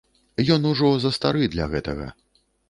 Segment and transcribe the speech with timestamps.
[0.55, 2.09] Ён ужо застары для гэтага.